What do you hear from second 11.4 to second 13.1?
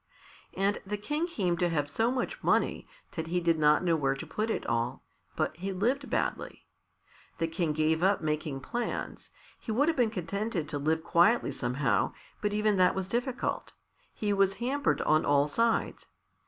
somehow, but even that was